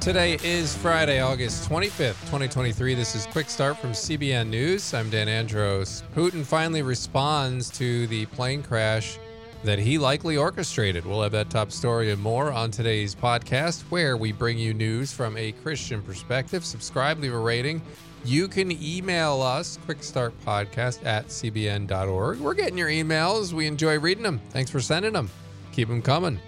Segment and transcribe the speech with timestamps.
[0.00, 2.94] Today is Friday, August 25th, 2023.
[2.94, 4.94] This is Quick Start from CBN News.
[4.94, 6.02] I'm Dan Andros.
[6.14, 9.18] Putin finally responds to the plane crash
[9.62, 11.04] that he likely orchestrated.
[11.04, 15.12] We'll have that top story and more on today's podcast, where we bring you news
[15.12, 16.64] from a Christian perspective.
[16.64, 17.82] Subscribe, leave a rating.
[18.24, 22.40] You can email us, quickstartpodcast at cbn.org.
[22.40, 23.52] We're getting your emails.
[23.52, 24.40] We enjoy reading them.
[24.50, 25.30] Thanks for sending them.
[25.72, 26.40] Keep them coming.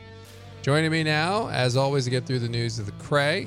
[0.65, 3.46] Joining me now, as always, to get through the news of the Cray,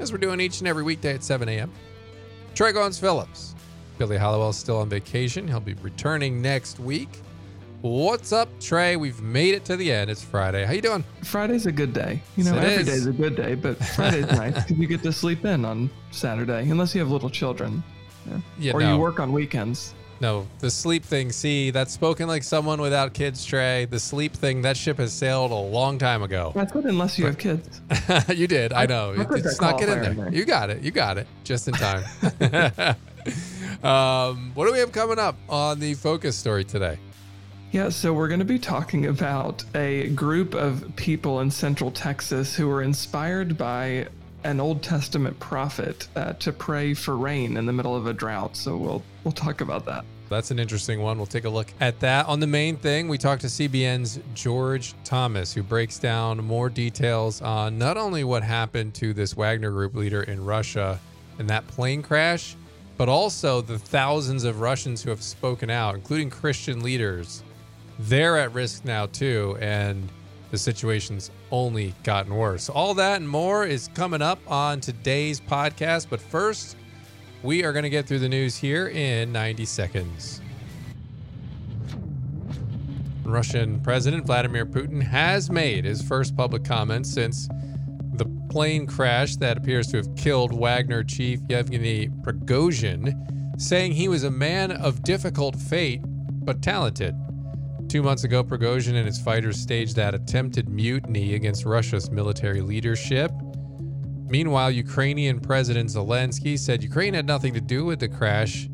[0.00, 1.70] as we're doing each and every weekday at 7 a.m.
[2.56, 3.54] Trey Goins Phillips.
[3.98, 5.46] Billy Hallowell's still on vacation.
[5.46, 7.20] He'll be returning next week.
[7.82, 8.96] What's up, Trey?
[8.96, 10.10] We've made it to the end.
[10.10, 10.64] It's Friday.
[10.64, 11.04] How you doing?
[11.22, 12.20] Friday's a good day.
[12.36, 12.86] You know, It every is.
[12.88, 16.68] day's a good day, but Friday's nice because you get to sleep in on Saturday,
[16.68, 17.80] unless you have little children.
[18.28, 18.40] Yeah.
[18.58, 18.92] Yeah, or no.
[18.92, 19.94] you work on weekends.
[20.20, 21.30] No, the sleep thing.
[21.30, 23.84] See, that's spoken like someone without kids, Trey.
[23.84, 26.52] The sleep thing, that ship has sailed a long time ago.
[26.54, 27.82] That's good, unless you have kids.
[28.34, 28.72] you did.
[28.72, 29.14] I know.
[29.16, 30.10] I it's not getting qualifier there.
[30.10, 30.34] in there.
[30.34, 30.82] You got it.
[30.82, 31.26] You got it.
[31.44, 32.04] Just in time.
[33.82, 36.98] um, what do we have coming up on the focus story today?
[37.72, 42.54] Yeah, so we're going to be talking about a group of people in Central Texas
[42.54, 44.06] who were inspired by
[44.46, 48.56] an Old Testament prophet uh, to pray for rain in the middle of a drought.
[48.56, 50.04] So we'll we'll talk about that.
[50.28, 51.18] That's an interesting one.
[51.18, 52.26] We'll take a look at that.
[52.26, 57.42] On the main thing, we talked to CBN's George Thomas, who breaks down more details
[57.42, 60.98] on not only what happened to this Wagner Group leader in Russia
[61.38, 62.56] and that plane crash,
[62.96, 67.44] but also the thousands of Russians who have spoken out, including Christian leaders.
[67.98, 70.08] They're at risk now, too, and
[70.50, 72.68] the situation's only gotten worse.
[72.68, 76.06] All that and more is coming up on today's podcast.
[76.08, 76.76] But first,
[77.42, 80.40] we are going to get through the news here in 90 seconds.
[83.24, 87.48] Russian President Vladimir Putin has made his first public comments since
[88.14, 94.24] the plane crash that appears to have killed Wagner chief Yevgeny Prigozhin, saying he was
[94.24, 96.00] a man of difficult fate
[96.44, 97.14] but talented.
[97.88, 103.30] Two months ago, Prigozhin and his fighters staged that attempted mutiny against Russia's military leadership.
[104.28, 108.68] Meanwhile, Ukrainian President Zelensky said Ukraine had nothing to do with the crash,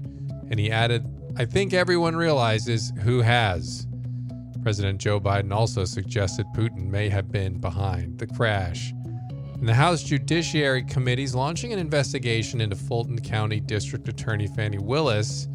[0.50, 1.04] and he added,
[1.36, 3.86] I think everyone realizes who has.
[4.62, 8.94] President Joe Biden also suggested Putin may have been behind the crash.
[9.54, 14.78] And the House Judiciary Committee is launching an investigation into Fulton County District Attorney Fani
[14.78, 15.48] Willis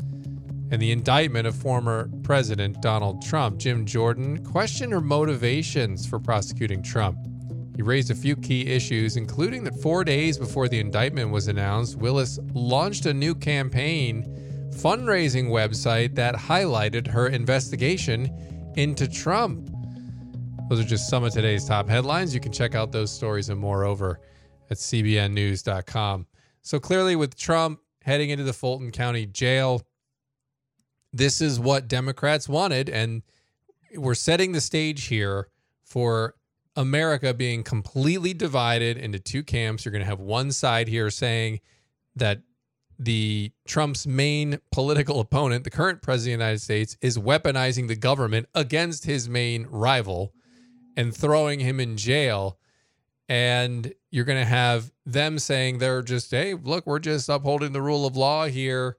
[0.71, 3.57] and the indictment of former President Donald Trump.
[3.57, 7.17] Jim Jordan questioned her motivations for prosecuting Trump.
[7.75, 11.97] He raised a few key issues, including that four days before the indictment was announced,
[11.97, 14.25] Willis launched a new campaign
[14.71, 19.69] fundraising website that highlighted her investigation into Trump.
[20.69, 22.33] Those are just some of today's top headlines.
[22.33, 24.19] You can check out those stories and more over
[24.69, 26.27] at cbnnews.com.
[26.61, 29.81] So clearly, with Trump heading into the Fulton County Jail,
[31.13, 33.23] this is what Democrats wanted, and
[33.95, 35.47] we're setting the stage here
[35.83, 36.35] for
[36.75, 39.83] America being completely divided into two camps.
[39.83, 41.59] You're going to have one side here saying
[42.15, 42.41] that
[42.99, 47.95] the Trump's main political opponent, the current president of the United States, is weaponizing the
[47.95, 50.33] government against his main rival
[50.95, 52.57] and throwing him in jail.
[53.29, 57.81] And you're going to have them saying they're just, hey, look, we're just upholding the
[57.81, 58.97] rule of law here.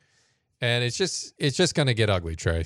[0.60, 2.64] And it's just, it's just going to get ugly, Trey.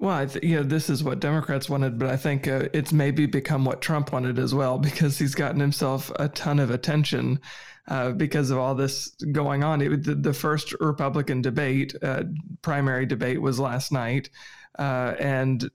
[0.00, 3.26] Well, I th- yeah, this is what Democrats wanted, but I think uh, it's maybe
[3.26, 7.40] become what Trump wanted as well because he's gotten himself a ton of attention
[7.88, 9.80] uh, because of all this going on.
[9.80, 12.24] It, the, the first Republican debate, uh,
[12.62, 14.30] primary debate, was last night,
[14.78, 15.68] uh, and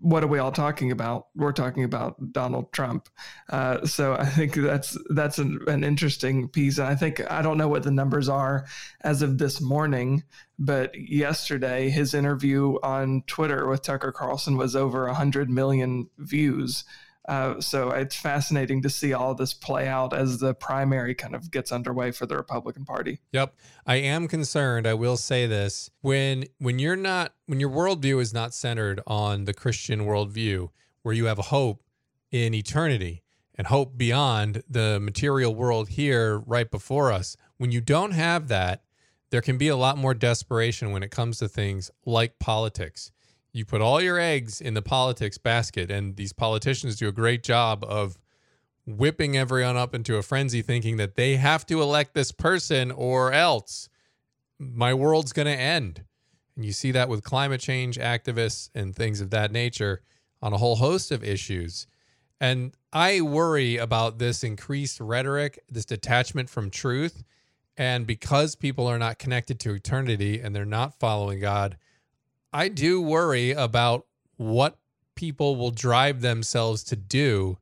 [0.00, 1.28] what are we all talking about?
[1.34, 3.08] We're talking about Donald Trump.
[3.48, 6.78] Uh, so I think that's that's an, an interesting piece.
[6.78, 8.66] And I think I don't know what the numbers are
[9.02, 10.22] as of this morning,
[10.58, 16.84] but yesterday his interview on Twitter with Tucker Carlson was over 100 million views.
[17.28, 21.50] Uh, so it's fascinating to see all this play out as the primary kind of
[21.50, 23.20] gets underway for the Republican Party.
[23.32, 23.54] Yep.
[23.86, 24.86] I am concerned.
[24.86, 25.90] I will say this.
[26.00, 30.70] When when you're not when your worldview is not centered on the Christian worldview,
[31.02, 31.82] where you have hope
[32.30, 33.22] in eternity
[33.54, 38.82] and hope beyond the material world here right before us, when you don't have that,
[39.30, 43.10] there can be a lot more desperation when it comes to things like politics.
[43.56, 47.42] You put all your eggs in the politics basket, and these politicians do a great
[47.42, 48.18] job of
[48.84, 53.32] whipping everyone up into a frenzy thinking that they have to elect this person or
[53.32, 53.88] else
[54.58, 56.04] my world's going to end.
[56.54, 60.02] And you see that with climate change activists and things of that nature
[60.42, 61.86] on a whole host of issues.
[62.38, 67.24] And I worry about this increased rhetoric, this detachment from truth.
[67.78, 71.78] And because people are not connected to eternity and they're not following God,
[72.52, 74.06] I do worry about
[74.36, 74.78] what
[75.14, 77.58] people will drive themselves to do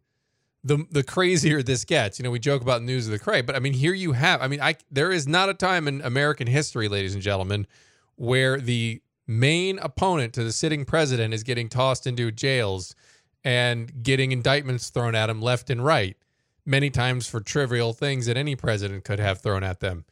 [0.64, 2.18] the the crazier this gets.
[2.18, 4.40] You know, we joke about news of the cray, but I mean, here you have.
[4.40, 7.66] I mean, I there is not a time in American history, ladies and gentlemen,
[8.16, 12.94] where the main opponent to the sitting president is getting tossed into jails
[13.44, 16.16] and getting indictments thrown at him left and right,
[16.64, 20.04] many times for trivial things that any president could have thrown at them,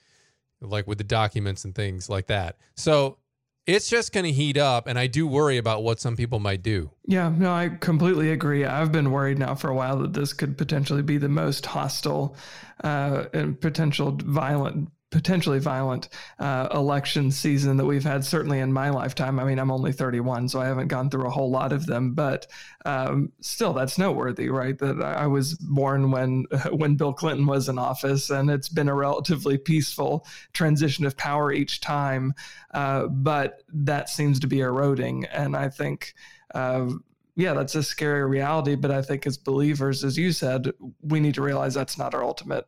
[0.61, 2.59] like with the documents and things like that.
[2.77, 3.19] So
[3.67, 6.63] it's just going to heat up and i do worry about what some people might
[6.63, 6.91] do.
[7.07, 8.65] Yeah no i completely agree.
[8.65, 12.37] I've been worried now for a while that this could potentially be the most hostile
[12.83, 18.89] uh, and potential violent potentially violent uh, election season that we've had, certainly in my
[18.89, 19.39] lifetime.
[19.39, 22.15] I mean, I'm only 31, so I haven't gone through a whole lot of them,
[22.15, 22.47] but
[22.87, 24.77] um, still, that's noteworthy, right?
[24.79, 28.95] That I was born when when Bill Clinton was in office, and it's been a
[28.95, 32.35] relatively peaceful transition of power each time,
[32.73, 36.15] uh, but that seems to be eroding, and I think.
[36.55, 36.91] Uh,
[37.35, 38.75] yeah, that's a scary reality.
[38.75, 40.71] But I think as believers, as you said,
[41.01, 42.67] we need to realize that's not our ultimate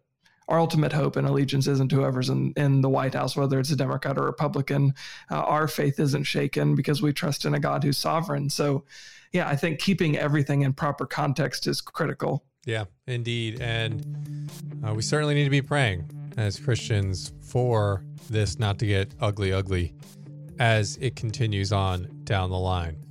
[0.48, 3.76] our ultimate hope and allegiance isn't whoever's in, in the White House, whether it's a
[3.76, 4.94] Democrat or Republican.
[5.30, 8.50] Uh, our faith isn't shaken because we trust in a God who's sovereign.
[8.50, 8.84] So,
[9.32, 12.44] yeah, I think keeping everything in proper context is critical.
[12.66, 13.60] Yeah, indeed.
[13.60, 14.50] And
[14.86, 19.52] uh, we certainly need to be praying as Christians for this not to get ugly,
[19.52, 19.94] ugly
[20.58, 23.03] as it continues on down the line.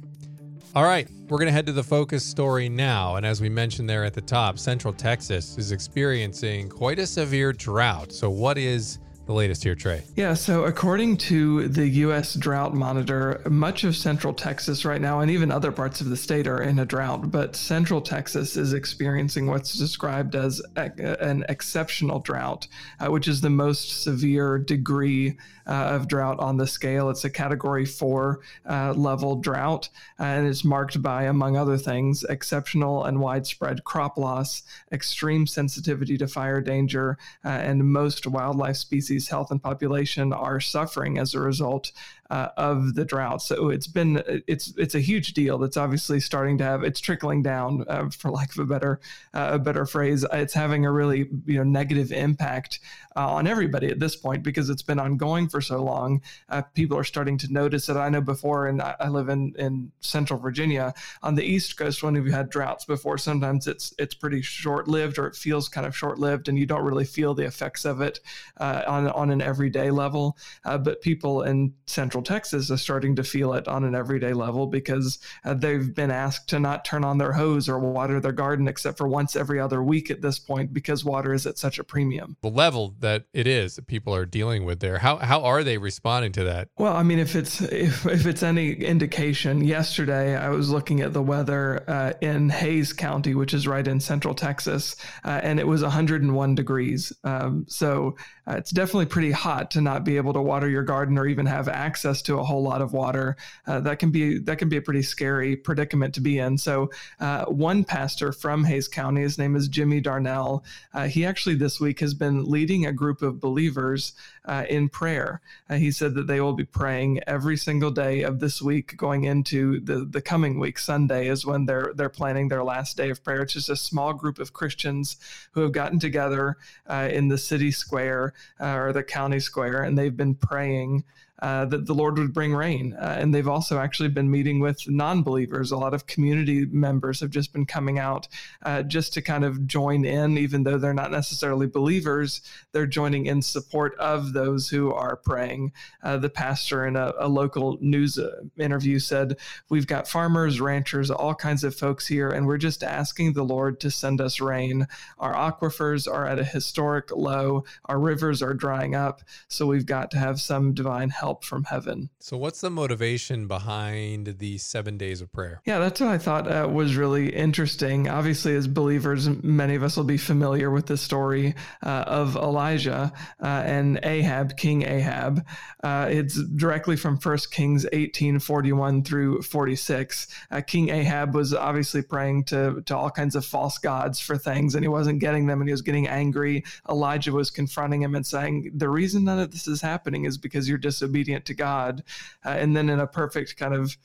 [0.76, 3.18] All right, we're going to head to the focus story now.
[3.18, 7.54] And as we mentioned there at the top, Central Texas is experiencing quite a severe
[7.54, 8.12] drought.
[8.12, 10.04] So, what is the latest here, Trey?
[10.16, 12.34] Yeah, so according to the U.S.
[12.34, 16.46] Drought Monitor, much of central Texas right now, and even other parts of the state,
[16.46, 17.32] are in a drought.
[17.32, 22.68] But central Texas is experiencing what's described as an exceptional drought,
[23.00, 27.10] uh, which is the most severe degree uh, of drought on the scale.
[27.10, 29.88] It's a category four uh, level drought,
[30.20, 36.18] uh, and it's marked by, among other things, exceptional and widespread crop loss, extreme sensitivity
[36.18, 41.34] to fire danger, uh, and most wildlife species species health and population are suffering as
[41.34, 41.92] a result
[42.34, 43.44] uh, of the drought.
[43.44, 45.60] So it's been it's it's a huge deal.
[45.60, 49.00] That's obviously starting to have it's trickling down, uh, for lack of a better
[49.36, 50.26] uh, a better phrase.
[50.34, 52.80] It's having a really you know negative impact
[53.16, 56.24] uh, on everybody at this point because it's been ongoing for so long.
[56.50, 57.98] Uh, people are starting to notice it.
[57.98, 62.02] I know before, and I, I live in in Central Virginia on the East Coast.
[62.02, 65.86] When we've had droughts before, sometimes it's it's pretty short lived or it feels kind
[65.86, 68.22] of short lived, and you don't really feel the effects of it
[68.58, 70.36] uh, on on an everyday level.
[70.64, 74.68] but people in Central Central Texas is starting to feel it on an everyday level
[74.68, 78.68] because uh, they've been asked to not turn on their hose or water their garden
[78.68, 81.84] except for once every other week at this point because water is at such a
[81.84, 82.38] premium.
[82.42, 85.78] The level that it is that people are dealing with there, how how are they
[85.78, 86.70] responding to that?
[86.78, 91.14] Well, I mean, if it's if, if it's any indication, yesterday I was looking at
[91.14, 95.68] the weather uh, in Hays County, which is right in Central Texas, uh, and it
[95.68, 97.14] was 101 degrees.
[97.24, 98.16] Um, so
[98.48, 101.46] uh, it's definitely pretty hot to not be able to water your garden or even
[101.46, 103.36] have access to a whole lot of water.
[103.66, 106.58] Uh, that can be that can be a pretty scary predicament to be in.
[106.58, 110.64] So uh, one pastor from Hays County, his name is Jimmy Darnell.
[110.94, 114.14] Uh, he actually this week has been leading a group of believers
[114.46, 115.42] uh, in prayer.
[115.70, 119.24] Uh, he said that they will be praying every single day of this week, going
[119.24, 120.78] into the the coming week.
[120.78, 123.42] Sunday is when they're they're planning their last day of prayer.
[123.42, 125.18] It's just a small group of Christians
[125.52, 126.58] who have gotten together
[126.90, 131.04] in the city square or the county square, and they've been praying
[131.44, 132.94] uh, that the Lord would bring rain.
[132.94, 135.72] Uh, and they've also actually been meeting with non believers.
[135.74, 138.30] A lot of community members have just been coming out
[138.62, 142.40] uh, just to kind of join in, even though they're not necessarily believers,
[142.72, 145.74] they're joining in support of those who are praying.
[146.02, 149.36] Uh, the pastor in a, a local news uh, interview said,
[149.68, 153.82] We've got farmers, ranchers, all kinds of folks here, and we're just asking the Lord
[153.82, 154.88] to send us rain.
[155.20, 160.10] Our aquifers are at a historic low, our rivers are drying up, so we've got
[160.12, 162.10] to have some divine help help from heaven.
[162.20, 165.62] So, what's the motivation behind the seven days of prayer?
[165.66, 168.08] Yeah, that's what I thought uh, was really interesting.
[168.08, 173.12] Obviously, as believers, many of us will be familiar with the story uh, of Elijah
[173.42, 175.44] uh, and Ahab, King Ahab.
[175.84, 180.28] Uh, it's directly from 1 Kings 18 41 through 46.
[180.52, 184.76] Uh, King Ahab was obviously praying to, to all kinds of false gods for things,
[184.76, 186.64] and he wasn't getting them, and he was getting angry.
[186.90, 190.70] Elijah was confronting him and saying, The reason none of this is happening is because
[190.70, 192.04] you're disobedient obedient to God.
[192.46, 193.98] Uh, and then in a perfect kind of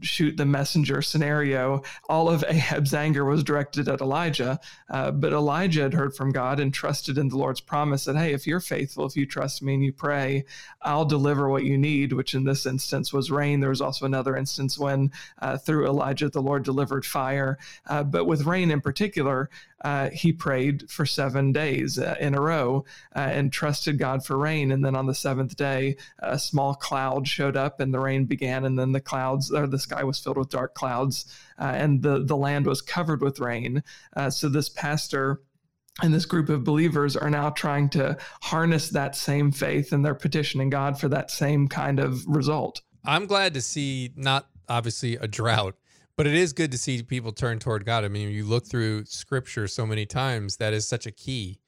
[0.00, 4.58] shoot the messenger scenario, all of Ahab's anger was directed at Elijah.
[4.88, 8.32] Uh, but Elijah had heard from God and trusted in the Lord's promise that, hey,
[8.32, 10.46] if you're faithful, if you trust me and you pray,
[10.80, 13.60] I'll deliver what you need, which in this instance was rain.
[13.60, 15.12] There was also another instance when
[15.42, 17.58] uh, through Elijah, the Lord delivered fire.
[17.86, 19.50] Uh, but with rain in particular,
[19.84, 24.38] uh, he prayed for seven days uh, in a row uh, and trusted God for
[24.38, 24.72] rain.
[24.72, 28.64] And then on the seventh day, a small cloud showed up and the rain began.
[28.64, 31.26] And then the clouds, or the sky was filled with dark clouds,
[31.58, 33.82] uh, and the, the land was covered with rain.
[34.16, 35.42] Uh, so this pastor
[36.02, 40.14] and this group of believers are now trying to harness that same faith and they're
[40.14, 42.80] petitioning God for that same kind of result.
[43.04, 45.76] I'm glad to see not obviously a drought,
[46.16, 48.04] but it is good to see people turn toward God.
[48.04, 51.60] I mean, you look through scripture so many times, that is such a key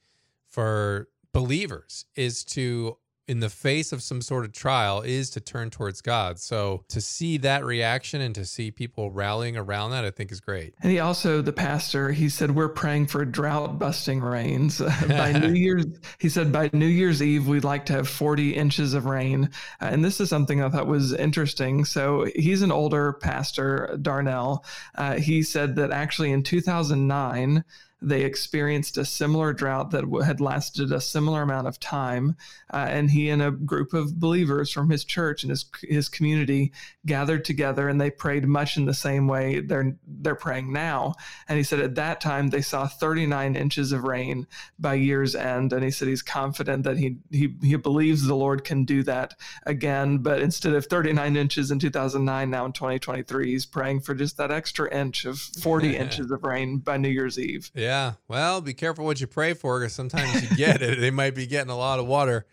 [0.49, 2.97] for believers is to
[3.29, 6.39] in the face of some sort of trial is to turn towards God.
[6.39, 10.41] So to see that reaction and to see people rallying around that, I think is
[10.41, 10.75] great.
[10.81, 14.81] And he also, the pastor, he said, we're praying for drought busting rains.
[15.09, 15.87] by New Year's,
[16.19, 19.51] he said, by New Year's Eve, we'd like to have 40 inches of rain.
[19.81, 21.85] Uh, and this is something I thought was interesting.
[21.85, 24.65] So he's an older pastor, Darnell.
[24.95, 27.65] Uh, he said that actually in 2009,
[28.03, 32.37] they experienced a similar drought that had lasted a similar amount of time.
[32.73, 36.73] Uh, and he and a group of believers from his church and his, his community
[37.07, 41.15] gathered together and they prayed much in the same way they're, they're praying now.
[41.49, 44.47] And he said at that time they saw 39 inches of rain
[44.79, 45.73] by year's end.
[45.73, 49.35] And he said he's confident that he, he, he believes the Lord can do that
[49.65, 50.19] again.
[50.19, 54.51] But instead of 39 inches in 2009, now in 2023, he's praying for just that
[54.51, 57.71] extra inch of 40 inches of rain by New Year's Eve.
[57.75, 57.86] Yeah.
[57.87, 58.15] Yeah.
[58.27, 60.99] Well, be careful what you pray for because sometimes you get it.
[60.99, 62.45] They might be getting a lot of water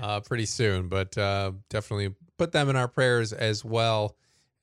[0.00, 4.16] uh, pretty soon, but uh, definitely put them in our prayers as well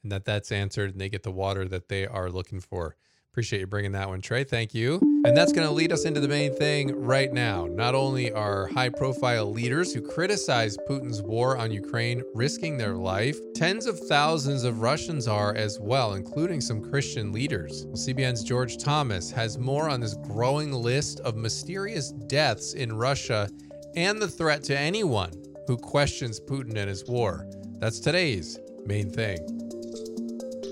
[0.03, 2.97] and that that's answered and they get the water that they are looking for.
[3.37, 4.43] Appreciate you bringing that one, Trey.
[4.43, 4.99] Thank you.
[5.23, 7.67] And that's going to lead us into the main thing right now.
[7.67, 13.37] Not only are high profile leaders who criticize Putin's war on Ukraine risking their life,
[13.53, 17.85] tens of thousands of Russians are as well, including some Christian leaders.
[17.91, 23.47] CBN's George Thomas has more on this growing list of mysterious deaths in Russia
[23.95, 25.31] and the threat to anyone
[25.67, 27.47] who questions Putin and his war.
[27.77, 29.66] That's today's main thing.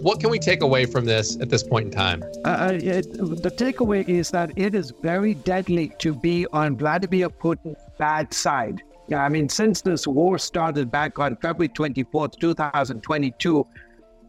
[0.05, 2.23] What can we take away from this at this point in time?
[2.45, 7.27] Uh, uh, it, the takeaway is that it is very deadly to be on Vladimir
[7.27, 8.83] Putin's bad side.
[9.07, 13.65] Yeah, I mean, since this war started back on February 24th, 2022,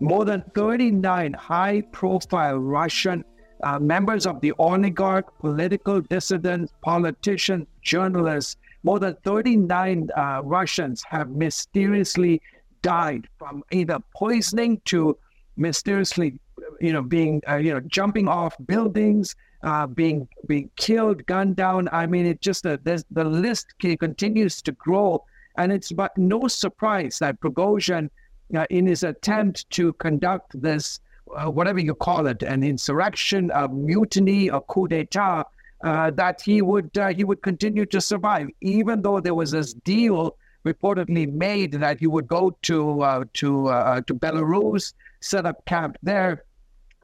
[0.01, 3.23] more than 39 high profile Russian
[3.63, 11.29] uh, members of the oligarch, political dissidents, politicians, journalists, more than 39 uh, Russians have
[11.29, 12.41] mysteriously
[12.81, 15.19] died from either poisoning to
[15.57, 16.39] mysteriously,
[16.81, 21.89] you know, being, uh, you know, jumping off buildings, uh, being being killed, gunned down.
[21.93, 25.25] I mean, it just uh, the list continues to grow,
[25.57, 28.11] and it's but no surprise that Prigozhin,
[28.57, 31.01] uh, in his attempt to conduct this,
[31.37, 35.45] uh, whatever you call it, an insurrection, a mutiny, a coup d'état,
[35.85, 39.75] uh, that he would uh, he would continue to survive, even though there was this
[39.75, 40.37] deal
[40.67, 45.97] reportedly made that he would go to uh, to uh, to Belarus, set up camp
[46.03, 46.45] there.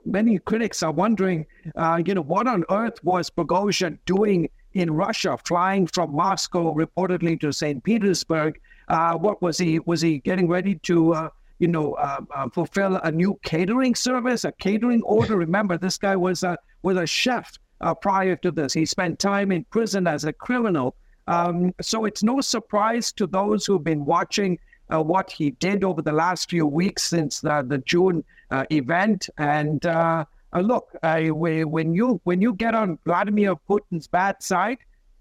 [0.05, 5.39] Many critics are wondering, uh, you know, what on earth was Prigozhin doing in Russia,
[5.47, 7.83] flying from Moscow reportedly to St.
[7.85, 8.61] Petersburg?
[8.89, 9.79] Uh, what was he?
[9.81, 11.15] Was he getting ready to?
[11.15, 11.29] Uh,
[11.59, 15.37] you know, uh, fulfill a new catering service, a catering order.
[15.37, 17.57] Remember, this guy was a was a chef
[18.01, 18.73] prior to this.
[18.73, 23.67] He spent time in prison as a criminal um, so it's no surprise to those
[23.67, 24.59] who've been watching
[24.93, 29.29] uh, what he did over the last few weeks since the, the June uh, event.
[29.39, 30.25] And uh,
[30.55, 34.79] uh look, when you when you get on Vladimir Putin's bad side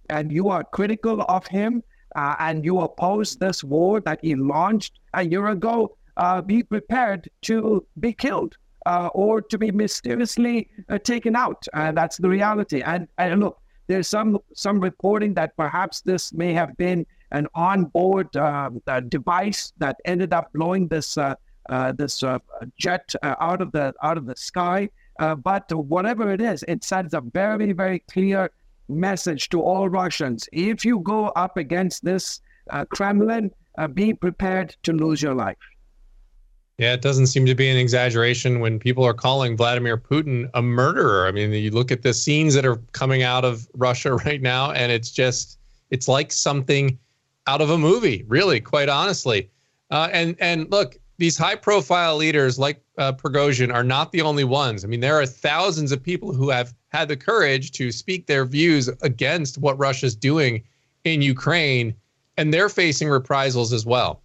[0.09, 1.83] and you are critical of him
[2.15, 7.29] uh, and you oppose this war that he launched a year ago, uh, be prepared
[7.43, 8.57] to be killed.
[9.13, 10.67] or to be mysteriously
[11.03, 11.67] taken out.
[11.93, 12.81] that's the reality.
[12.81, 13.60] And, and look,
[13.91, 18.69] there's some some reporting that perhaps this may have been an onboard uh,
[19.09, 21.35] device that ended up blowing this uh,
[21.69, 22.39] uh, this uh,
[22.77, 24.89] jet uh, out of the out of the sky.
[25.19, 28.49] Uh, but whatever it is, it sends a very very clear
[28.87, 32.39] message to all Russians: if you go up against this
[32.95, 33.51] Kremlin,
[33.93, 35.57] be prepared to lose your life.
[36.77, 40.61] Yeah, it doesn't seem to be an exaggeration when people are calling Vladimir Putin a
[40.61, 41.27] murderer.
[41.27, 44.71] I mean, you look at the scenes that are coming out of Russia right now,
[44.71, 45.59] and it's just,
[45.89, 46.97] it's like something
[47.47, 49.49] out of a movie, really, quite honestly.
[49.91, 54.43] Uh, and and look, these high profile leaders like uh, Prigozhin are not the only
[54.43, 54.83] ones.
[54.83, 58.45] I mean, there are thousands of people who have had the courage to speak their
[58.45, 60.63] views against what Russia's doing
[61.03, 61.93] in Ukraine,
[62.37, 64.21] and they're facing reprisals as well.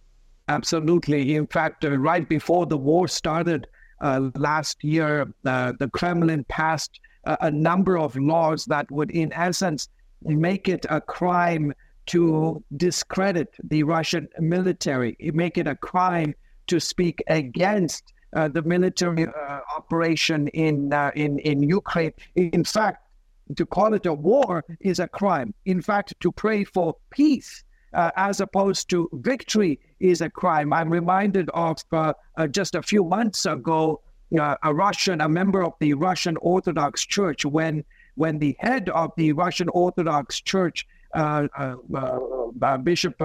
[0.47, 1.35] Absolutely.
[1.35, 3.67] In fact, uh, right before the war started
[4.01, 6.99] uh, last year, uh, the Kremlin passed
[7.41, 9.89] a number of laws that would, in essence,
[10.21, 11.73] make it a crime
[12.05, 16.33] to discredit the Russian military, make it a crime
[16.67, 22.13] to speak against uh, the military uh, operation in, uh, in in Ukraine.
[22.35, 23.03] In fact,
[23.55, 25.53] to call it a war is a crime.
[25.65, 27.63] In fact, to pray for peace
[27.93, 30.73] uh, as opposed to victory is a crime.
[30.73, 34.01] I'm reminded of uh, uh, just a few months ago,
[34.63, 39.31] a Russian, a member of the Russian Orthodox Church, when when the head of the
[39.31, 40.85] Russian Orthodox Church,
[42.83, 43.21] Bishop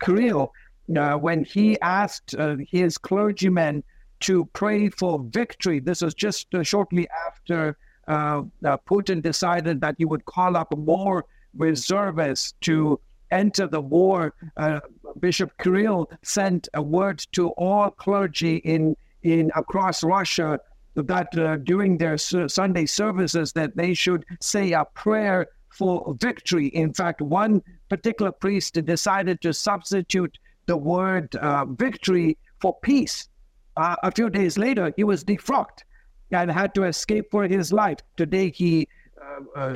[0.00, 0.52] Kirill,
[0.96, 3.82] uh, when he asked uh, his clergymen
[4.20, 5.80] to pray for victory.
[5.80, 7.76] This was just uh, shortly after
[8.06, 11.24] uh, uh, Putin decided that he would call up more
[11.56, 13.00] reservists to
[13.34, 14.34] enter the war.
[14.56, 14.80] Uh,
[15.20, 20.58] Bishop Kirill sent a word to all clergy in in across Russia
[20.96, 21.28] that
[21.64, 26.68] during their Sunday services that they should say a prayer for victory.
[26.68, 33.28] In fact, one particular priest decided to substitute the word uh, victory for peace.
[33.76, 35.82] Uh, a few days later, he was defrocked
[36.30, 37.98] and had to escape for his life.
[38.16, 39.03] Today, he uh, uh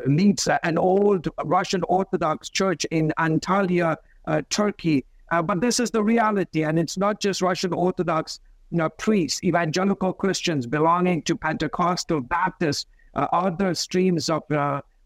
[0.06, 5.04] leads an old Russian Orthodox church in Antalya, uh, Turkey.
[5.30, 8.40] Uh, but this is the reality, and it's not just Russian Orthodox
[8.70, 14.42] you know, priests, evangelical Christians belonging to Pentecostal, Baptist, other streams of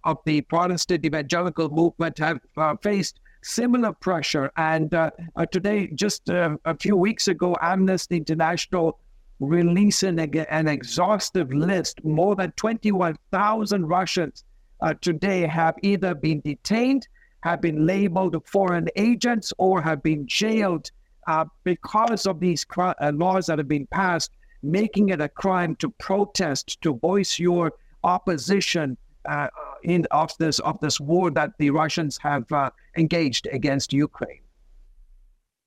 [0.04, 2.40] of the Protestant evangelical movement have
[2.82, 4.50] faced similar pressure.
[4.56, 8.98] And uh, uh, today, just uh, a few weeks ago, Amnesty International
[9.42, 12.04] released an, an exhaustive list.
[12.04, 14.44] More than 21,000 Russians
[14.80, 17.08] uh, today have either been detained,
[17.42, 20.90] have been labeled foreign agents, or have been jailed
[21.26, 24.30] uh, because of these cr- uh, laws that have been passed,
[24.62, 27.72] making it a crime to protest, to voice your
[28.04, 28.96] opposition
[29.28, 29.48] uh,
[29.84, 34.41] in of this of this war that the Russians have uh, engaged against Ukraine.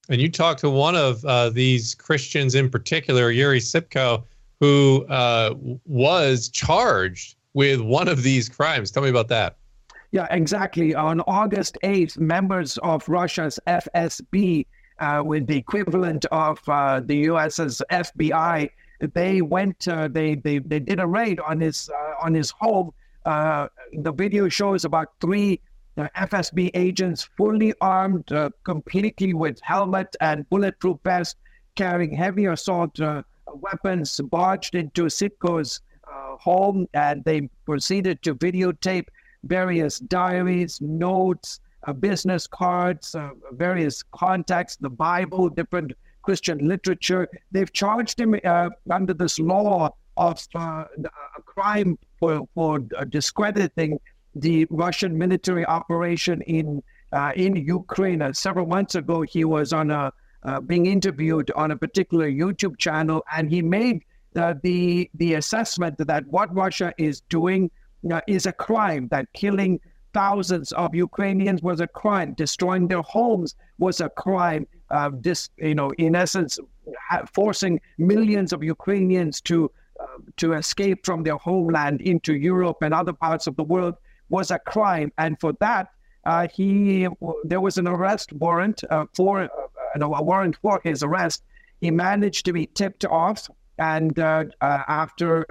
[0.09, 4.23] And you talked to one of uh, these Christians in particular, Yuri Sipko,
[4.59, 8.91] who uh, was charged with one of these crimes.
[8.91, 9.57] Tell me about that.
[10.11, 10.95] Yeah, exactly.
[10.95, 14.65] On August 8th, members of Russia's FSB,
[14.99, 18.69] uh, with the equivalent of uh, the US's FBI,
[19.13, 19.87] they went.
[19.87, 22.93] Uh, they, they they did a raid on his uh, on his home
[23.25, 25.59] the video shows about three
[25.97, 31.37] uh, FSB agents fully armed, uh, completely with helmet and bulletproof vest,
[31.75, 39.07] carrying heavy assault uh, weapons, barged into Sipko's uh, home, and they proceeded to videotape
[39.43, 41.59] various diaries, notes,
[41.99, 43.15] business cards,
[43.51, 47.27] various contacts, the Bible, different Christian literature.
[47.51, 48.35] They've charged him
[48.89, 50.85] under this law of uh,
[51.37, 52.79] a crime for, for
[53.09, 53.99] discrediting
[54.35, 58.21] the Russian military operation in uh, in Ukraine.
[58.21, 60.11] Uh, several months ago, he was on a
[60.43, 64.03] uh, being interviewed on a particular YouTube channel, and he made
[64.35, 67.71] uh, the the assessment that what Russia is doing
[68.11, 69.07] uh, is a crime.
[69.09, 69.79] That killing
[70.13, 72.33] thousands of Ukrainians was a crime.
[72.33, 74.67] Destroying their homes was a crime.
[75.21, 76.59] this, you know, in essence,
[77.33, 79.71] forcing millions of Ukrainians to
[80.37, 83.95] to escape from their homeland into Europe and other parts of the world
[84.29, 85.89] was a crime, and for that,
[86.25, 87.07] uh, he
[87.43, 89.47] there was an arrest warrant uh, for uh,
[89.99, 91.43] a warrant for his arrest.
[91.81, 95.45] He managed to be tipped off, and uh, uh, after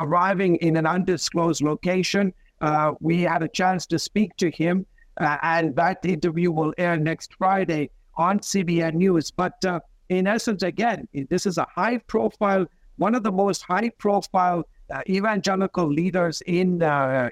[0.00, 4.84] arriving in an undisclosed location, uh, we had a chance to speak to him,
[5.18, 9.30] and that interview will air next Friday on CBN News.
[9.30, 9.62] But
[10.08, 12.66] in essence, again, this is a high-profile
[12.98, 16.82] one of the most high profile uh, evangelical leaders in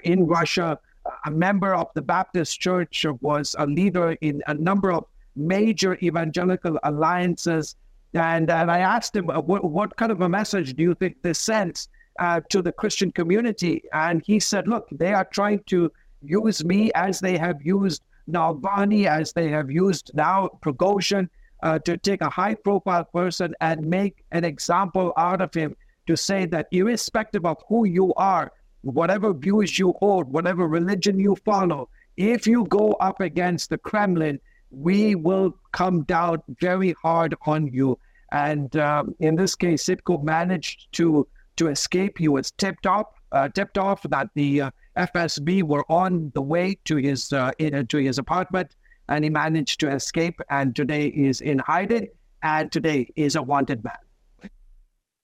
[0.03, 0.79] in Russia,
[1.25, 6.79] a member of the Baptist Church, was a leader in a number of major evangelical
[6.83, 7.75] alliances.
[8.13, 11.21] And, and I asked him, uh, what, what kind of a message do you think
[11.21, 13.83] this sends uh, to the Christian community?
[13.91, 19.05] And he said, look, they are trying to use me as they have used Navalny,
[19.05, 21.29] as they have used now Prigozhin,
[21.63, 25.75] uh, to take a high profile person and make an example out of him
[26.07, 28.51] to say that irrespective of who you are,
[28.85, 34.39] whatever views you hold, whatever religion you follow, if you go up against the Kremlin,
[34.69, 37.97] we will come down very hard on you.
[38.31, 42.17] And um, in this case, Sipko managed to to escape.
[42.17, 46.77] He was tipped off, uh, tipped off that the uh, FSB were on the way
[46.85, 48.75] to his uh, in, to his apartment,
[49.09, 50.39] and he managed to escape.
[50.49, 52.09] And today is in hiding,
[52.43, 54.04] and today is a wanted man.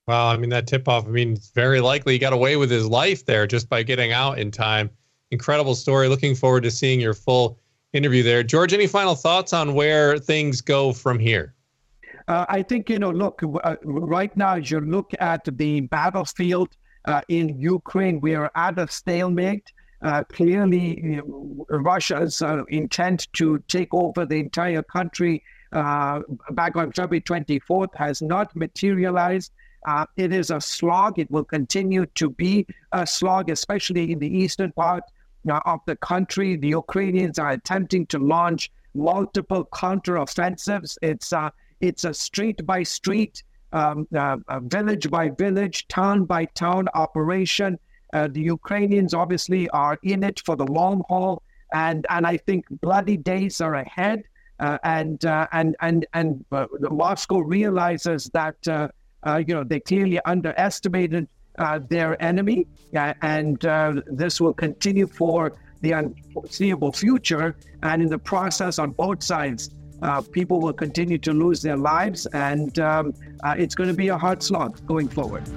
[0.07, 1.05] Wow, I mean that tip off.
[1.05, 4.11] I mean, it's very likely he got away with his life there just by getting
[4.11, 4.89] out in time.
[5.29, 6.07] Incredible story.
[6.07, 7.59] Looking forward to seeing your full
[7.93, 8.43] interview there.
[8.43, 11.53] George, any final thoughts on where things go from here?
[12.27, 16.69] Uh, I think, you know, look, uh, right now, as you look at the battlefield
[17.05, 19.71] uh, in Ukraine, we are at a stalemate.
[20.01, 26.75] Uh, clearly, you know, Russia's uh, intent to take over the entire country uh, back
[26.75, 29.51] on February 24th has not materialized.
[30.15, 31.20] It is a slog.
[31.20, 35.04] It will continue to be a slog, especially in the eastern part
[35.50, 36.56] of the country.
[36.56, 40.98] The Ukrainians are attempting to launch multiple counteroffensives.
[41.02, 46.88] It's uh, it's a street by street, um, uh, village by village, town by town
[46.94, 47.80] operation.
[48.13, 51.41] Uh, the Ukrainians obviously are in it for the long haul,
[51.74, 54.24] and and I think bloody days are ahead.
[54.60, 58.58] Uh, and uh, and and and uh, Moscow realizes that
[59.25, 61.27] you know they clearly underestimated
[61.60, 67.55] uh, their enemy, uh, and uh, this will continue for the unforeseeable future.
[67.84, 72.25] And in the process, on both sides, uh, people will continue to lose their lives,
[72.27, 75.47] and um, uh, it's going to be a hard slog going forward.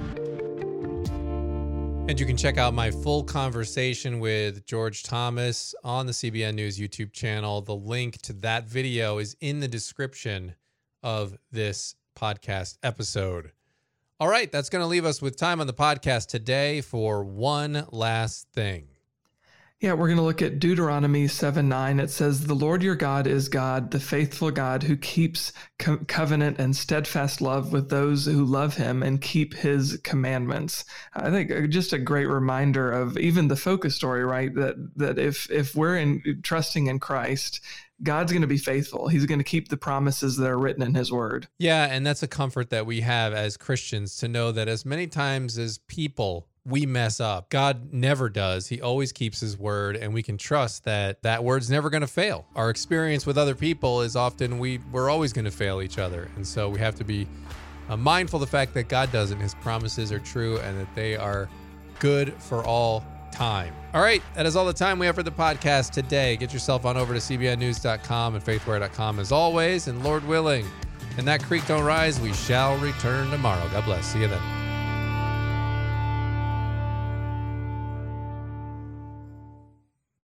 [2.07, 6.77] And you can check out my full conversation with George Thomas on the CBN News
[6.77, 7.61] YouTube channel.
[7.61, 10.53] The link to that video is in the description
[11.01, 13.51] of this podcast episode.
[14.19, 17.85] All right, that's going to leave us with time on the podcast today for one
[17.91, 18.87] last thing.
[19.81, 21.99] Yeah, we're going to look at Deuteronomy 7 9.
[21.99, 26.59] It says, The Lord your God is God, the faithful God who keeps co- covenant
[26.59, 30.85] and steadfast love with those who love him and keep his commandments.
[31.13, 34.55] I think uh, just a great reminder of even the focus story, right?
[34.55, 37.59] That that if if we're in trusting in Christ
[38.03, 39.07] God's going to be faithful.
[39.07, 41.47] He's going to keep the promises that are written in his word.
[41.57, 45.07] Yeah, and that's a comfort that we have as Christians to know that as many
[45.07, 48.67] times as people we mess up, God never does.
[48.67, 52.07] He always keeps his word and we can trust that that word's never going to
[52.07, 52.47] fail.
[52.55, 56.29] Our experience with other people is often we we're always going to fail each other.
[56.35, 57.27] And so we have to be
[57.87, 59.39] uh, mindful of the fact that God doesn't.
[59.39, 61.47] His promises are true and that they are
[61.99, 63.05] good for all
[63.35, 63.73] time.
[63.93, 66.35] All right, that is all the time we have for the podcast today.
[66.37, 69.87] Get yourself on over to cbnnews.com and faithwire.com as always.
[69.87, 70.65] And Lord willing,
[71.17, 73.67] and that creek don't rise, we shall return tomorrow.
[73.71, 74.05] God bless.
[74.07, 74.64] See you then.